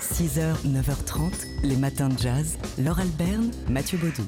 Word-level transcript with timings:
6h, 0.00 0.64
9h30, 0.66 1.30
les 1.62 1.76
matins 1.76 2.08
de 2.08 2.18
jazz. 2.18 2.56
Laure 2.82 3.00
Alberne, 3.00 3.50
Mathieu 3.68 3.98
Baudou. 3.98 4.26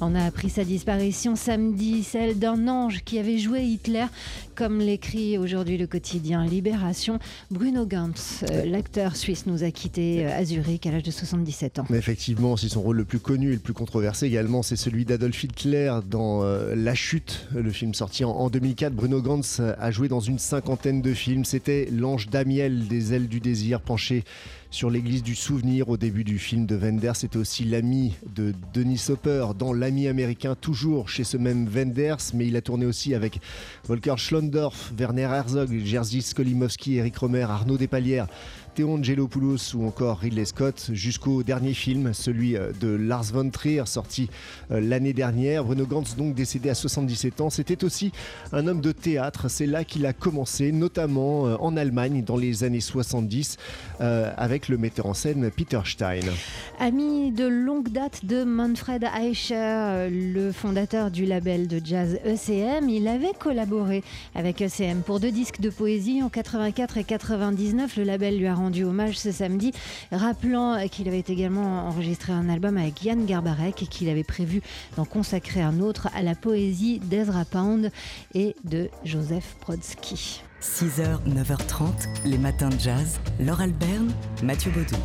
On 0.00 0.14
a 0.14 0.24
appris 0.24 0.48
sa 0.48 0.64
disparition 0.64 1.36
samedi, 1.36 2.02
celle 2.02 2.38
d'un 2.38 2.66
ange 2.66 3.02
qui 3.04 3.18
avait 3.18 3.36
joué 3.36 3.60
Hitler, 3.62 4.06
comme 4.54 4.78
l'écrit 4.78 5.36
aujourd'hui 5.36 5.76
le 5.76 5.86
quotidien 5.86 6.46
Libération. 6.46 7.18
Bruno 7.50 7.84
Gantz, 7.84 8.42
euh, 8.50 8.64
l'acteur 8.64 9.16
suisse, 9.16 9.44
nous 9.44 9.64
a 9.64 9.70
quittés 9.70 10.24
euh, 10.24 10.34
à 10.34 10.46
Zurich 10.46 10.86
à 10.86 10.92
l'âge 10.92 11.02
de 11.02 11.10
77 11.10 11.80
ans. 11.80 11.86
Mais 11.90 11.98
effectivement, 11.98 12.56
si 12.56 12.70
son 12.70 12.80
rôle 12.80 12.96
le 12.96 13.04
plus 13.04 13.20
connu 13.20 13.50
et 13.50 13.54
le 13.54 13.60
plus 13.60 13.74
controversé 13.74 14.26
également, 14.26 14.62
c'est 14.62 14.76
celui 14.76 15.04
d'Adolf 15.04 15.44
Hitler 15.44 15.92
dans 16.08 16.42
euh, 16.42 16.74
La 16.74 16.94
Chute, 16.94 17.48
le 17.54 17.70
film 17.70 17.92
sorti 17.92 18.24
en, 18.24 18.30
en 18.30 18.48
2004. 18.48 18.94
Bruno 18.94 19.20
Gantz 19.20 19.60
a 19.60 19.90
joué 19.90 20.08
dans 20.08 20.20
une 20.20 20.38
cinquantaine 20.38 21.02
de 21.02 21.12
films. 21.12 21.44
C'était 21.44 21.86
l'ange 21.92 22.30
Damiel 22.30 22.88
des 22.88 23.12
ailes 23.12 23.28
du 23.28 23.40
désir 23.40 23.82
penché 23.82 24.24
sur 24.72 24.88
l'église 24.88 25.22
du 25.22 25.34
souvenir 25.34 25.90
au 25.90 25.98
début 25.98 26.24
du 26.24 26.38
film 26.38 26.64
de 26.64 26.74
Wenders. 26.74 27.14
C'était 27.16 27.36
aussi 27.36 27.64
l'ami 27.64 28.14
de 28.34 28.54
Denis 28.72 29.04
Hopper 29.10 29.48
dans 29.58 29.74
L'ami 29.74 30.08
américain, 30.08 30.56
toujours 30.58 31.10
chez 31.10 31.24
ce 31.24 31.36
même 31.36 31.68
Wenders, 31.68 32.16
mais 32.32 32.46
il 32.46 32.56
a 32.56 32.62
tourné 32.62 32.86
aussi 32.86 33.14
avec 33.14 33.38
Volker 33.84 34.14
Schlondorf, 34.16 34.92
Werner 34.98 35.28
Herzog, 35.30 35.78
Jerzy 35.84 36.22
Skolimowski, 36.22 36.96
Eric 36.96 37.18
Romer, 37.18 37.42
Arnaud 37.42 37.76
Despalières, 37.76 38.28
Théon 38.74 38.94
Angelopoulos 38.94 39.74
ou 39.74 39.86
encore 39.86 40.18
Ridley 40.20 40.46
Scott, 40.46 40.90
jusqu'au 40.92 41.42
dernier 41.42 41.74
film, 41.74 42.14
celui 42.14 42.56
euh, 42.56 42.72
de 42.80 42.88
Lars 42.88 43.24
von 43.24 43.50
Trier, 43.50 43.82
sorti 43.84 44.30
euh, 44.70 44.80
l'année 44.80 45.12
dernière. 45.12 45.64
Bruno 45.64 45.84
Gantz, 45.84 46.16
donc 46.16 46.34
décédé 46.34 46.70
à 46.70 46.74
77 46.74 47.42
ans, 47.42 47.50
c'était 47.50 47.84
aussi 47.84 48.12
un 48.52 48.66
homme 48.66 48.80
de 48.80 48.92
théâtre. 48.92 49.48
C'est 49.48 49.66
là 49.66 49.84
qu'il 49.84 50.06
a 50.06 50.14
commencé, 50.14 50.72
notamment 50.72 51.46
euh, 51.46 51.56
en 51.60 51.76
Allemagne 51.76 52.22
dans 52.24 52.38
les 52.38 52.64
années 52.64 52.80
70, 52.80 53.58
avec 54.00 54.68
le 54.68 54.78
metteur 54.78 55.06
en 55.06 55.14
scène 55.14 55.50
Peter 55.50 55.80
Stein. 55.84 56.20
Ami 56.80 57.30
de 57.30 57.46
longue 57.46 57.88
date 57.90 58.24
de 58.24 58.42
Manfred 58.42 59.04
Eicher, 59.04 60.08
le 60.10 60.50
fondateur 60.50 61.10
du 61.10 61.24
label 61.24 61.68
de 61.68 61.80
jazz 61.84 62.18
ECM, 62.24 62.88
il 62.88 63.06
avait 63.06 63.32
collaboré 63.38 64.02
avec 64.34 64.60
ECM 64.60 65.02
pour 65.02 65.20
deux 65.20 65.30
disques 65.30 65.60
de 65.60 65.70
poésie 65.70 66.22
en 66.22 66.28
84 66.28 66.98
et 66.98 67.04
99. 67.04 67.96
Le 67.96 68.02
label 68.02 68.38
lui 68.38 68.46
a 68.46 68.54
rendu 68.62 68.84
hommage 68.84 69.18
ce 69.18 69.32
samedi, 69.32 69.72
rappelant 70.12 70.86
qu'il 70.88 71.08
avait 71.08 71.24
également 71.26 71.88
enregistré 71.88 72.32
un 72.32 72.48
album 72.48 72.76
avec 72.76 73.04
Yann 73.04 73.26
Garbarek 73.26 73.82
et 73.82 73.86
qu'il 73.86 74.08
avait 74.08 74.24
prévu 74.24 74.62
d'en 74.96 75.04
consacrer 75.04 75.60
un 75.60 75.80
autre 75.80 76.08
à 76.14 76.22
la 76.22 76.34
poésie 76.34 77.00
d'Ezra 77.00 77.44
Pound 77.44 77.90
et 78.34 78.54
de 78.64 78.88
Joseph 79.04 79.56
Brodsky. 79.62 80.42
6h, 80.60 81.18
9h30, 81.26 81.90
les 82.24 82.38
matins 82.38 82.68
de 82.68 82.78
jazz. 82.78 83.18
Laure 83.40 83.62
Alberne, 83.62 84.12
Mathieu 84.44 84.70
Baudou. 84.70 84.96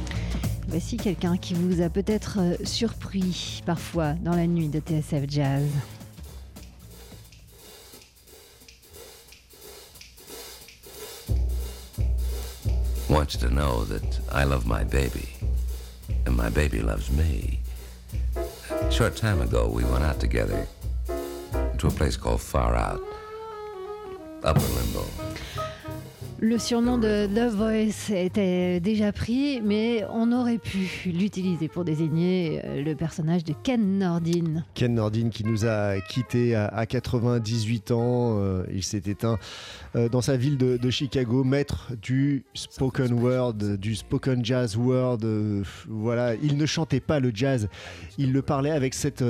Voici 0.67 0.97
quelqu'un 0.97 1.37
qui 1.37 1.55
vous 1.55 1.81
a 1.81 1.89
peut-être 1.89 2.39
euh, 2.39 2.55
surpris 2.63 3.63
parfois 3.65 4.13
dans 4.13 4.35
la 4.35 4.45
nuit 4.45 4.67
de 4.67 4.79
TSF 4.79 5.23
Jazz. 5.27 5.63
Want 13.09 13.33
you 13.33 13.39
to 13.39 13.53
know 13.53 13.85
that 13.85 14.19
I 14.31 14.43
love 14.43 14.65
my 14.65 14.83
baby, 14.83 15.29
and 16.25 16.35
my 16.35 16.49
baby 16.49 16.81
loves 16.81 17.09
me. 17.09 17.59
A 18.69 18.91
short 18.91 19.15
time 19.15 19.41
ago, 19.41 19.67
we 19.67 19.83
went 19.85 20.03
out 20.03 20.19
together 20.19 20.67
to 21.77 21.87
a 21.87 21.91
place 21.91 22.17
called 22.17 22.41
Far 22.41 22.75
Out, 22.75 23.01
Upper 24.43 24.59
Limbo. 24.59 25.26
Le 26.39 26.59
surnom 26.59 26.99
de 26.99 27.25
The 27.25 27.51
Voice 27.51 28.15
était 28.15 28.79
déjà 28.79 29.11
pris, 29.11 29.59
mais 29.59 30.05
on 30.11 30.31
aurait 30.31 30.59
pu 30.59 30.87
l'utiliser 31.07 31.67
pour 31.67 31.83
désigner 31.83 32.61
euh, 32.63 32.83
le 32.83 32.93
personnage 32.93 33.43
de 33.43 33.55
Ken 33.63 33.97
Nordin. 33.97 34.63
Ken 34.75 34.93
Nordin 34.93 35.29
qui 35.29 35.43
nous 35.43 35.65
a 35.65 35.99
quittés 35.99 36.53
à 36.53 36.85
98 36.85 37.89
ans. 37.89 38.37
Euh, 38.37 38.63
il 38.71 38.83
s'est 38.83 39.01
éteint 39.07 39.39
euh, 39.95 40.09
dans 40.09 40.21
sa 40.21 40.37
ville 40.37 40.59
de, 40.59 40.89
Chicago, 40.91 41.43
maître 41.43 41.91
du 41.99 42.45
spoken 42.53 43.13
word, 43.13 43.55
du 43.55 43.95
spoken 43.95 44.45
jazz 44.45 44.77
word. 44.77 45.21
Voilà, 45.87 46.35
il 46.35 46.55
ne 46.55 46.67
chantait 46.67 46.99
pas 46.99 47.19
le 47.19 47.31
jazz, 47.33 47.67
il 48.19 48.31
le 48.31 48.43
parlait 48.43 48.71
avec 48.71 48.93
cette 48.93 49.23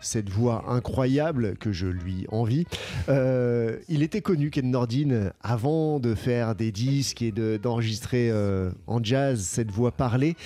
cette 0.00 0.30
voix 0.30 0.64
incroyable 0.68 1.56
que 1.56 1.72
je 1.72 1.86
lui 1.86 2.26
envie. 2.30 2.64
Euh, 3.08 3.78
il 3.88 4.02
était 4.02 4.20
connu, 4.20 4.50
Ken 4.50 4.74
avant 5.42 6.00
de 6.00 6.14
faire 6.14 6.54
des 6.54 6.72
disques 6.72 7.22
et 7.22 7.32
d'enregistrer 7.32 8.30
euh, 8.30 8.70
en 8.86 9.02
jazz 9.02 9.40
cette 9.40 9.70
voix 9.70 9.92
parlée 9.92 10.36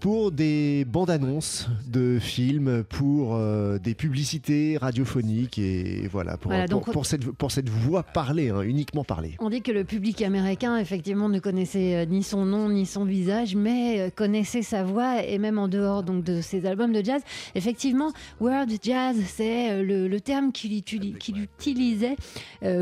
pour 0.00 0.30
des 0.30 0.84
bandes 0.84 1.10
annonces 1.10 1.68
de 1.86 2.18
films, 2.20 2.84
pour 2.84 3.34
euh, 3.34 3.78
des 3.78 3.94
publicités 3.94 4.76
radiophoniques 4.76 5.58
et 5.58 6.08
voilà, 6.10 6.36
pour, 6.36 6.52
pour, 6.92 7.06
cette, 7.06 7.24
pour 7.32 7.50
cette 7.50 7.68
voix 7.68 8.02
parlée, 8.02 8.50
hein, 8.50 8.62
uniquement 8.62 9.04
parlée. 9.04 9.34
On 9.40 9.50
dit 9.50 9.62
que 9.62 9.72
le 9.72 9.84
public 9.84 10.22
américain, 10.22 10.78
effectivement, 10.78 11.28
ne 11.28 11.40
connaissait 11.40 11.96
euh, 11.96 12.04
ni 12.04 12.22
son 12.22 12.44
nom 12.44 12.68
ni 12.68 12.86
son 12.86 13.04
visage, 13.04 13.56
mais 13.56 14.00
euh, 14.00 14.10
connaissait 14.14 14.62
sa 14.62 14.84
voix 14.84 15.22
et 15.24 15.38
même 15.38 15.58
en 15.58 15.68
dehors 15.68 16.02
donc, 16.02 16.22
de 16.22 16.40
ses 16.40 16.64
albums 16.66 16.92
de 16.92 17.04
jazz. 17.04 17.22
Effectivement, 17.54 18.12
World 18.40 18.70
Jazz, 18.82 19.16
c'est 19.26 19.82
le, 19.82 20.18
terme 20.18 20.50
qu'il 20.50 20.76
utilisait 20.76 22.16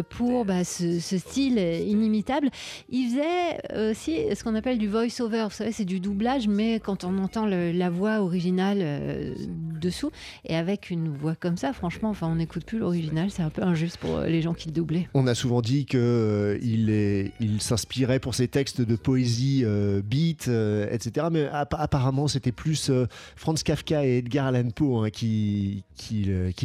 pour 0.09 0.47
bah, 0.47 0.65
ce, 0.65 1.01
ce, 1.01 1.19
style 1.19 1.59
inimitable. 1.59 2.49
Il 2.89 3.11
faisait 3.11 3.91
aussi 3.91 4.35
ce 4.35 4.43
qu'on 4.43 4.55
appelle 4.55 4.79
du 4.79 4.89
voice-over, 4.89 5.45
vous 5.45 5.55
savez, 5.55 5.73
c'est 5.73 5.85
du 5.85 6.01
doublage, 6.01 6.49
mais 6.49 6.81
quand 6.81 7.05
on 7.05 7.06
entend 7.19 7.47
la 7.47 7.91
voix 7.91 8.21
originale 8.21 8.79
euh, 8.81 9.35
dessous. 9.81 10.11
Et 10.45 10.57
avec 10.57 10.91
une 10.91 11.09
voix 11.09 11.35
comme 11.35 11.57
ça, 11.57 11.73
franchement, 11.73 12.11
enfin, 12.11 12.29
on 12.29 12.37
n'écoute 12.37 12.65
plus 12.65 12.79
l'original. 12.79 13.31
C'est 13.31 13.43
un 13.43 13.51
peu 13.51 13.63
injuste 13.63 13.99
pour 13.99 14.17
euh, 14.17 14.27
les 14.27 14.43
gens 14.43 14.55
qui 14.55 14.69
le 14.69 14.75
doublaient. 14.75 15.09
On 15.15 15.27
a 15.27 15.35
souvent 15.35 15.63
dit 15.63 15.87
qu'il 15.87 16.01
euh, 16.01 17.29
s'inspirait 17.59 18.21
pour 18.21 18.35
ses 18.35 18.49
textes 18.49 18.81
de 18.81 18.97
poésie 18.97 19.65
beat, 20.05 20.49
etc. 20.91 21.29
Mais 21.31 21.49
apparemment, 21.53 22.29
c'était 22.29 22.53
plus 22.53 22.91
Franz 23.37 23.63
Kafka 23.63 24.05
et 24.05 24.19
Edgar 24.19 24.47
Allan 24.47 24.71
Poe 24.71 25.05
hein, 25.05 25.11
qui, 25.11 25.85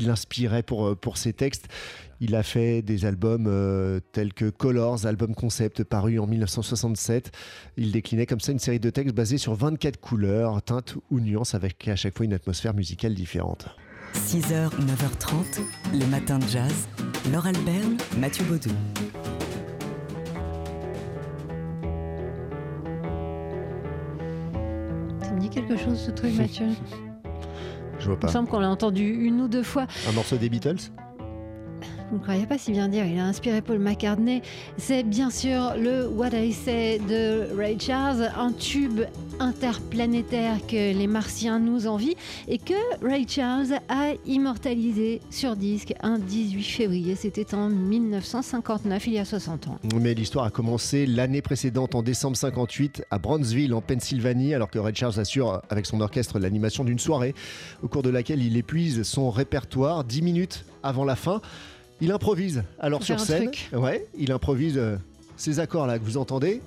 l'inspiraient 0.02 0.64
pour 0.64 1.18
ses 1.18 1.34
textes. 1.34 1.68
Il 2.24 2.36
a 2.36 2.44
fait 2.44 2.84
des 2.84 3.06
albums 3.06 3.48
euh, 3.48 4.00
tels 4.12 4.32
que 4.32 4.52
Colors, 4.52 5.08
album 5.08 5.34
concept 5.34 5.84
paru 5.84 6.20
en 6.20 6.28
1967. 6.28 7.32
Il 7.78 7.92
déclinait 7.92 8.28
comme 8.28 8.40
ça 8.40 8.52
une 8.52 8.60
série 8.60 8.80
de 8.80 8.92
textes 8.92 9.16
basés 9.16 9.40
sur 9.40 9.56
24 9.56 10.00
couleurs, 10.00 10.62
teintes 10.62 10.98
ou 11.10 11.20
nuances 11.20 11.56
avec 11.56 11.88
à 11.88 11.96
chaque 11.96 12.16
fois 12.16 12.28
une 12.28 12.34
atmosphère 12.34 12.76
musicale 12.76 13.16
différente. 13.16 13.70
6h, 14.14 14.70
9h30, 14.70 15.62
les 15.94 16.06
matins 16.06 16.38
de 16.38 16.48
jazz. 16.48 16.88
Laure 17.32 17.48
Alberne, 17.48 17.98
Mathieu 18.20 18.46
Baudou. 18.46 18.70
Ça 25.24 25.32
me 25.32 25.40
dit 25.40 25.50
quelque 25.50 25.76
chose 25.76 26.00
ce 26.00 26.12
truc, 26.12 26.34
Mathieu? 26.38 26.68
Je 27.98 28.06
vois 28.06 28.20
pas. 28.20 28.28
Il 28.28 28.30
me 28.30 28.34
semble 28.34 28.48
qu'on 28.48 28.60
l'a 28.60 28.70
entendu 28.70 29.10
une 29.10 29.42
ou 29.42 29.48
deux 29.48 29.64
fois. 29.64 29.88
Un 30.08 30.12
morceau 30.12 30.38
des 30.38 30.50
Beatles? 30.50 30.92
Vous 32.12 32.18
ne 32.18 32.24
croyez 32.24 32.46
pas 32.46 32.58
si 32.58 32.74
bien 32.74 32.90
dire, 32.90 33.06
il 33.06 33.18
a 33.18 33.26
inspiré 33.26 33.62
Paul 33.62 33.80
McCartney. 33.80 34.42
C'est 34.78 35.04
bien 35.04 35.30
sûr 35.30 35.76
le 35.78 36.08
What 36.10 36.32
I 36.34 36.52
Say 36.52 37.00
de 37.00 37.48
Ray 37.58 37.80
Charles, 37.80 38.30
un 38.38 38.52
tube 38.52 39.02
interplanétaire 39.40 40.58
que 40.68 40.94
les 40.94 41.08
martiens 41.08 41.58
nous 41.60 41.88
envient 41.88 42.16
et 42.50 42.58
que 42.58 42.74
Ray 43.02 43.26
Charles 43.28 43.80
a 43.88 44.12
immortalisé 44.26 45.22
sur 45.30 45.56
disque 45.56 45.94
un 46.02 46.20
18 46.20 46.64
février. 46.64 47.16
C'était 47.16 47.56
en 47.56 47.70
1959, 47.70 49.08
il 49.08 49.14
y 49.14 49.20
a 49.20 49.26
60 49.26 49.68
ans. 49.68 49.80
Mais 49.96 50.14
l'histoire 50.14 50.44
a 50.44 50.52
commencé 50.52 51.06
l'année 51.06 51.42
précédente, 51.42 51.96
en 51.96 52.04
décembre 52.04 52.36
58, 52.36 53.06
à 53.10 53.20
Brownsville, 53.20 53.74
en 53.74 53.82
Pennsylvanie, 53.82 54.54
alors 54.54 54.70
que 54.70 54.80
Ray 54.80 54.94
Charles 54.94 55.18
assure 55.18 55.62
avec 55.70 55.86
son 55.86 56.02
orchestre 56.02 56.40
l'animation 56.40 56.84
d'une 56.84 57.00
soirée 57.00 57.34
au 57.84 57.88
cours 57.88 58.04
de 58.04 58.10
laquelle 58.10 58.44
il 58.44 58.58
épuise 58.58 59.04
son 59.04 59.30
répertoire 59.30 60.04
10 60.04 60.22
minutes 60.22 60.66
avant 60.84 61.06
la 61.06 61.16
fin. 61.16 61.42
Il 62.02 62.12
improvise 62.12 62.64
alors 62.80 63.04
sur 63.04 63.20
scène. 63.20 63.52
Ouais, 63.74 64.08
il 64.18 64.32
improvise 64.32 64.78
euh, 64.78 64.98
ces 65.38 65.60
accords 65.60 65.86
là 65.86 66.00
que 66.00 66.04
vous 66.04 66.18
entendez. 66.18 66.62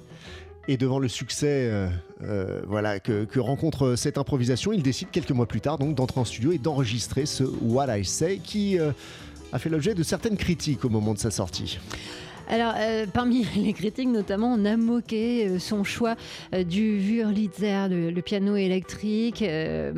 Et 0.68 0.76
devant 0.76 0.98
le 0.98 1.08
succès 1.08 1.68
euh, 1.70 1.88
euh, 2.22 2.62
voilà, 2.66 3.00
que, 3.00 3.38
rencontre 3.38 3.96
cette 3.96 4.16
improvisation, 4.16 4.72
il 4.72 4.82
décide 4.82 5.10
quelques 5.10 5.32
mois 5.32 5.46
plus 5.46 5.60
tard 5.60 5.76
donc 5.76 5.94
d'entrer 5.94 6.20
en 6.20 6.24
studio 6.24 6.52
et 6.52 6.58
d'enregistrer 6.58 7.26
ce 7.26 7.42
What 7.44 7.98
I 7.98 8.04
Say 8.04 8.40
qui 8.42 8.78
a 8.78 9.58
fait 9.58 9.68
l'objet 9.68 9.94
de 9.94 10.02
certaines 10.02 10.36
critiques 10.36 10.84
au 10.84 10.88
moment 10.88 11.12
de 11.12 11.18
sa 11.18 11.30
sortie. 11.30 11.78
Alors, 12.48 12.74
parmi 13.12 13.46
les 13.56 13.72
critiques, 13.72 14.08
notamment, 14.08 14.54
on 14.54 14.64
a 14.64 14.76
moqué 14.76 15.58
son 15.58 15.84
choix 15.84 16.14
du 16.66 16.98
Wurlitzer, 16.98 17.88
le, 17.90 18.20
piano 18.22 18.56
électrique. 18.56 19.42
et 19.42 19.92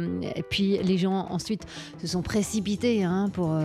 puis, 0.50 0.78
les 0.82 0.98
gens 0.98 1.28
ensuite 1.30 1.62
se 2.00 2.08
sont 2.08 2.22
précipités 2.22 3.04
hein, 3.04 3.30
pour, 3.32 3.56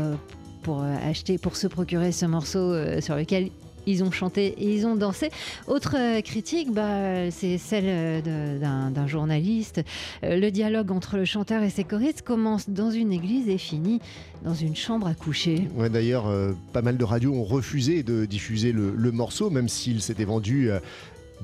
pour 0.61 0.81
euh, 0.81 0.95
acheter, 1.03 1.37
pour 1.37 1.55
se 1.55 1.67
procurer 1.67 2.11
ce 2.11 2.25
morceau 2.25 2.59
euh, 2.59 3.01
sur 3.01 3.15
lequel 3.15 3.49
ils 3.87 4.03
ont 4.03 4.11
chanté 4.11 4.47
et 4.59 4.75
ils 4.75 4.85
ont 4.85 4.95
dansé. 4.95 5.31
Autre 5.67 5.95
euh, 5.97 6.21
critique, 6.21 6.71
bah, 6.71 7.31
c'est 7.31 7.57
celle 7.57 8.21
d'un 8.21 9.07
journaliste. 9.07 9.81
Le 10.21 10.49
dialogue 10.49 10.91
entre 10.91 11.17
le 11.17 11.25
chanteur 11.25 11.63
et 11.63 11.71
ses 11.71 11.83
choristes 11.83 12.21
commence 12.21 12.69
dans 12.69 12.91
une 12.91 13.11
église 13.11 13.49
et 13.49 13.57
finit 13.57 13.99
dans 14.43 14.53
une 14.53 14.75
chambre 14.75 15.07
à 15.07 15.15
coucher. 15.15 15.67
Ouais, 15.75 15.89
D'ailleurs, 15.89 16.31
pas 16.73 16.83
mal 16.83 16.97
de 16.97 17.03
radios 17.03 17.33
ont 17.33 17.43
refusé 17.43 18.03
de 18.03 18.25
diffuser 18.25 18.71
le 18.71 19.11
morceau, 19.11 19.49
même 19.49 19.67
s'il 19.67 20.01
s'était 20.01 20.25
vendu 20.25 20.69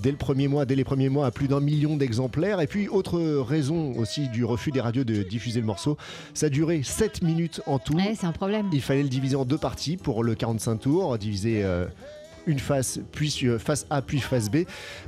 dès 0.02 0.12
le 0.12 0.18
premier 0.18 0.48
mois, 0.48 0.66
dès 0.66 0.76
les 0.76 0.84
premiers 0.84 1.10
mois, 1.10 1.26
à 1.26 1.32
plus 1.32 1.48
d'un 1.48 1.60
million 1.60 1.96
d'exemplaires. 1.96 2.62
Et 2.62 2.68
puis, 2.68 2.88
autre 2.88 3.20
raison 3.20 3.94
aussi 3.98 4.30
du 4.30 4.46
refus 4.46 4.72
des 4.72 4.82
radios 4.82 5.04
de 5.04 5.24
diffuser 5.24 5.60
le 5.60 5.66
morceau, 5.66 5.98
ça 6.34 6.50
duré 6.50 6.82
7 6.84 7.22
minutes 7.22 7.62
en 7.66 7.80
tout. 7.80 7.96
Ouais, 7.96 8.16
c'est 8.18 8.28
un 8.28 8.32
problème. 8.32 8.68
Il 8.74 8.82
fallait 8.82 9.04
le 9.04 9.10
diviser 9.10 9.36
en 9.36 9.46
deux 9.46 9.58
parties 9.58 9.98
pour 9.98 10.24
le 10.24 10.36
45 10.36 10.78
tours, 10.78 11.18
diviser 11.18 11.64
une 12.48 12.60
face, 12.60 13.00
puis 13.12 13.34
euh, 13.44 13.60
face 13.60 13.86
A, 13.90 14.02
puis 14.02 14.20
face 14.20 14.50
B. 14.50 14.60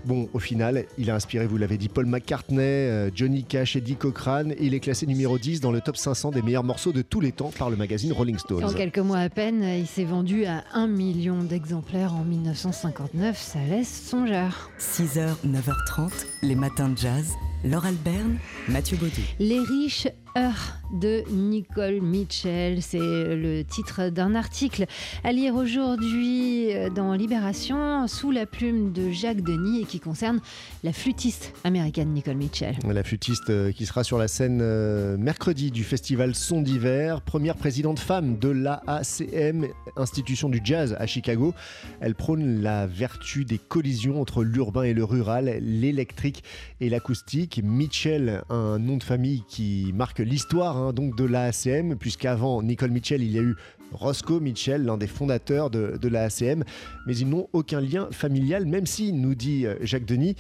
Bon, 0.05 0.29
au 0.33 0.39
final, 0.39 0.85
il 0.97 1.09
a 1.09 1.15
inspiré, 1.15 1.47
vous 1.47 1.57
l'avez 1.57 1.77
dit, 1.77 1.89
Paul 1.89 2.05
McCartney, 2.05 2.59
euh, 2.59 3.09
Johnny 3.13 3.43
Cash, 3.43 3.75
Eddie 3.75 3.95
Cochran. 3.95 4.49
Il 4.59 4.73
est 4.73 4.79
classé 4.79 5.05
numéro 5.05 5.37
10 5.37 5.61
dans 5.61 5.71
le 5.71 5.81
top 5.81 5.97
500 5.97 6.31
des 6.31 6.41
meilleurs 6.41 6.63
morceaux 6.63 6.91
de 6.91 7.01
tous 7.01 7.21
les 7.21 7.31
temps 7.31 7.51
par 7.57 7.69
le 7.69 7.75
magazine 7.75 8.11
Rolling 8.11 8.37
Stones. 8.37 8.63
En 8.63 8.73
quelques 8.73 8.99
mois 8.99 9.19
à 9.19 9.29
peine, 9.29 9.63
il 9.63 9.87
s'est 9.87 10.03
vendu 10.03 10.45
à 10.45 10.63
1 10.73 10.87
million 10.87 11.43
d'exemplaires 11.43 12.13
en 12.13 12.23
1959. 12.23 13.37
Ça 13.37 13.59
laisse 13.69 14.09
songeur. 14.09 14.69
6h, 14.79 15.35
9h30, 15.45 16.11
les 16.43 16.55
matins 16.55 16.89
de 16.89 16.97
jazz. 16.97 17.33
Laure 17.63 17.85
Alberne, 17.85 18.37
Mathieu 18.69 18.95
Baudou. 18.95 19.21
Les 19.37 19.59
riches 19.59 20.07
heures 20.37 20.77
de 20.93 21.23
Nicole 21.31 22.01
Mitchell, 22.01 22.81
c'est 22.81 22.97
le 22.99 23.63
titre 23.63 24.09
d'un 24.09 24.35
article 24.35 24.85
à 25.23 25.31
lire 25.31 25.55
aujourd'hui 25.55 26.69
dans 26.95 27.13
Libération 27.13 28.07
sous 28.07 28.31
la 28.31 28.45
plume 28.45 28.91
de 28.91 29.11
Jacques 29.11 29.41
Denis 29.41 29.81
et 29.81 29.85
qui 29.85 29.99
concerne 29.99 30.39
la 30.83 30.93
flûtiste 30.93 31.53
américaine 31.63 32.09
Nicole 32.13 32.35
Mitchell. 32.35 32.75
La 32.87 33.03
flûtiste 33.03 33.49
euh, 33.49 33.71
qui 33.71 33.85
sera 33.85 34.03
sur 34.03 34.17
la 34.17 34.27
scène 34.27 34.59
euh, 34.61 35.17
mercredi 35.17 35.71
du 35.71 35.83
festival 35.83 36.35
Son 36.35 36.61
d'hiver, 36.61 37.21
première 37.21 37.55
présidente 37.55 37.99
femme 37.99 38.37
de 38.37 38.49
l'AACM, 38.49 39.67
institution 39.95 40.49
du 40.49 40.61
jazz 40.63 40.95
à 40.99 41.05
Chicago. 41.05 41.53
Elle 42.01 42.15
prône 42.15 42.61
la 42.61 42.87
vertu 42.87 43.45
des 43.45 43.57
collisions 43.57 44.21
entre 44.21 44.43
l'urbain 44.43 44.83
et 44.83 44.93
le 44.93 45.03
rural, 45.03 45.59
l'électrique 45.61 46.43
et 46.81 46.89
l'acoustique. 46.89 47.61
Mitchell, 47.63 48.43
un 48.49 48.79
nom 48.79 48.97
de 48.97 49.03
famille 49.03 49.43
qui 49.47 49.91
marque 49.93 50.19
l'histoire 50.29 50.77
hein, 50.77 50.93
donc 50.93 51.17
de 51.17 51.25
l'AACM, 51.25 51.97
puisqu'avant 51.97 52.61
Nicole 52.61 52.91
Mitchell, 52.91 53.21
il 53.23 53.31
y 53.31 53.39
a 53.39 53.41
eu 53.41 53.55
Roscoe 53.91 54.39
Mitchell, 54.39 54.83
l'un 54.83 54.97
des 54.97 55.07
fondateurs 55.07 55.69
de, 55.69 55.97
de 55.99 56.07
l'AACM, 56.07 56.63
mais 57.07 57.17
ils 57.17 57.27
n'ont 57.27 57.47
aucun 57.53 57.81
lien 57.81 58.07
familial, 58.11 58.65
même 58.65 58.85
si, 58.85 59.11
nous 59.11 59.35
dit 59.35 59.65
euh, 59.65 59.75
Jacques 59.81 60.05
Denis, 60.05 60.35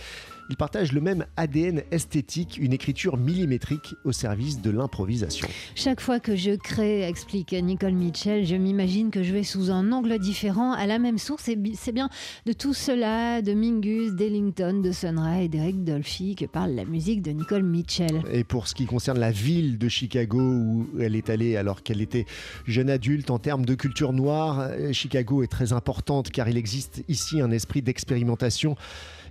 ils 0.49 0.57
partagent 0.57 0.93
le 0.93 1.01
même 1.01 1.25
ADN 1.37 1.83
esthétique, 1.91 2.57
une 2.59 2.73
écriture 2.73 3.17
millimétrique 3.17 3.93
au 4.03 4.11
service 4.11 4.61
de 4.61 4.71
l'improvisation. 4.71 5.47
Chaque 5.75 6.01
fois 6.01 6.19
que 6.19 6.35
je 6.35 6.55
crée, 6.55 7.07
explique 7.07 7.53
Nicole 7.53 7.93
Mitchell, 7.93 8.45
je 8.45 8.55
m'imagine 8.55 9.11
que 9.11 9.21
je 9.21 9.31
vais 9.31 9.43
sous 9.43 9.69
un 9.69 9.91
angle 9.91 10.17
différent 10.17 10.73
à 10.73 10.87
la 10.87 10.97
même 10.97 11.19
source. 11.19 11.47
Et 11.49 11.57
c'est 11.75 11.91
bien 11.91 12.09
de 12.47 12.53
tout 12.53 12.73
cela, 12.73 13.43
de 13.43 13.53
Mingus, 13.53 14.13
d'Ellington, 14.13 14.81
de 14.81 14.91
Sunrise 14.91 15.45
et 15.45 15.47
d'Eric 15.49 15.83
Dolphy 15.83 16.35
que 16.35 16.45
parle 16.45 16.71
la 16.71 16.85
musique 16.85 17.21
de 17.21 17.31
Nicole 17.31 17.63
Mitchell. 17.63 18.23
Et 18.31 18.43
pour 18.43 18.67
ce 18.67 18.73
qui 18.73 18.85
concerne 18.85 19.19
la 19.19 19.31
ville 19.31 19.77
de 19.77 19.87
Chicago 19.87 20.39
où 20.39 20.87
elle 20.99 21.15
est 21.15 21.29
allée 21.29 21.57
alors 21.57 21.83
qu'elle 21.83 22.01
était 22.01 22.25
jeune 22.65 22.89
adulte, 22.89 23.29
en 23.29 23.37
termes 23.37 23.65
de 23.65 23.75
culture 23.75 24.13
noire, 24.13 24.69
Chicago 24.93 25.43
est 25.43 25.47
très 25.47 25.73
importante 25.73 26.31
car 26.31 26.49
il 26.49 26.57
existe 26.57 27.03
ici 27.07 27.39
un 27.39 27.51
esprit 27.51 27.83
d'expérimentation 27.83 28.75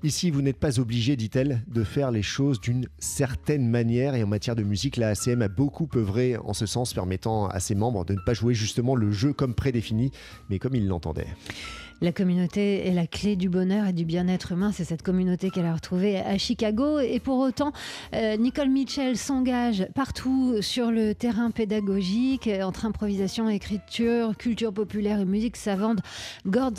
Ici, 0.05 0.31
vous 0.31 0.43
n'êtes 0.43 0.59
pas 0.59 0.79
obligé, 0.79 1.08
dit-elle, 1.17 1.63
de 1.69 1.85
faire 1.85 2.11
les 2.11 2.23
choses 2.23 2.61
d'une 2.61 2.87
certaine 2.99 3.69
manière. 3.69 4.15
Et 4.15 4.23
en 4.23 4.27
matière 4.27 4.57
de 4.57 4.63
musique, 4.63 4.97
la 4.97 5.11
ACM 5.11 5.43
a 5.43 5.49
beaucoup 5.49 5.89
œuvré 5.97 6.37
en 6.37 6.53
ce 6.53 6.67
sens, 6.67 6.95
permettant 6.95 7.47
à 7.47 7.61
ses 7.61 7.75
membres 7.75 8.05
de 8.05 8.15
ne 8.15 8.21
pas 8.21 8.35
jouer 8.35 8.55
justement 8.55 8.95
le 8.95 9.11
jeu 9.11 9.33
comme 9.33 9.55
prédéfini, 9.55 10.11
mais 10.51 10.59
comme 10.59 10.75
ils 10.75 10.87
l'entendaient. 10.87 11.29
La 12.01 12.13
communauté 12.13 12.87
est 12.87 12.93
la 12.93 13.09
clé 13.09 13.35
du 13.35 13.49
bonheur 13.49 13.89
et 13.89 13.93
du 13.93 14.05
bien-être 14.05 14.53
humain. 14.53 14.71
C'est 14.71 14.85
cette 14.85 15.03
communauté 15.03 15.51
qu'elle 15.51 15.67
a 15.67 15.75
retrouvée 15.75 16.19
à 16.19 16.39
Chicago. 16.39 17.01
Et 17.01 17.19
pour 17.19 17.39
autant, 17.39 17.73
euh, 18.15 18.37
Nicole 18.37 18.69
Mitchell 18.69 19.17
s'engage 19.17 19.85
partout 19.97 20.63
sur 20.63 20.93
le 20.93 21.13
terrain 21.13 21.51
pédagogique, 21.51 22.49
entre 22.63 22.87
improvisation, 22.87 23.49
écriture, 23.49 24.37
culture 24.37 24.73
populaire 24.73 25.19
et 25.19 25.25
musique 25.25 25.57
savante, 25.57 25.99
cordes, 26.53 26.79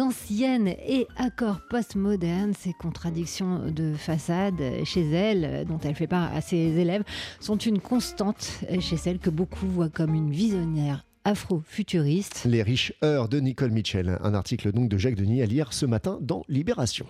anciennes 0.00 0.68
et 0.68 1.06
accords 1.18 1.60
postmodernes. 1.68 2.54
Ces 2.58 2.72
contradictions 2.72 3.31
de 3.40 3.94
façade 3.94 4.60
chez 4.84 5.10
elle, 5.10 5.64
dont 5.66 5.78
elle 5.82 5.94
fait 5.94 6.06
part 6.06 6.34
à 6.34 6.40
ses 6.40 6.56
élèves, 6.56 7.04
sont 7.40 7.56
une 7.56 7.80
constante 7.80 8.60
chez 8.80 8.96
celle 8.96 9.18
que 9.18 9.30
beaucoup 9.30 9.66
voient 9.66 9.88
comme 9.88 10.14
une 10.14 10.30
visionnaire 10.30 11.04
afro-futuriste. 11.24 12.44
Les 12.44 12.62
riches 12.62 12.92
heures 13.04 13.28
de 13.28 13.38
Nicole 13.38 13.70
Mitchell, 13.70 14.18
un 14.22 14.34
article 14.34 14.72
donc 14.72 14.88
de 14.88 14.98
Jacques 14.98 15.14
Denis 15.14 15.42
à 15.42 15.46
lire 15.46 15.72
ce 15.72 15.86
matin 15.86 16.18
dans 16.20 16.44
Libération. 16.48 17.06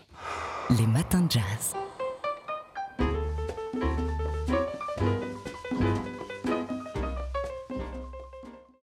Les 0.70 0.86
matins 0.86 1.22
de 1.22 1.32
jazz. 1.32 1.81